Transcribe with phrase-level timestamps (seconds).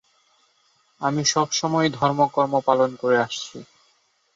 [1.01, 3.57] আমি সবসময়ই ধর্ম-কর্ম পালন করে আসছি।